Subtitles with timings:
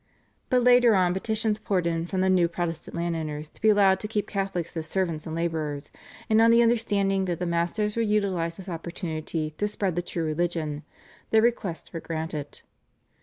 [0.49, 4.07] But later on petitions poured in from the new Protestant landowners to be allowed to
[4.07, 5.91] keep Catholics as servants and labourers,
[6.27, 10.23] and on the understanding that the masters would utilise this opportunity to spread the true
[10.25, 10.81] religion,
[11.29, 12.61] their requests were granted.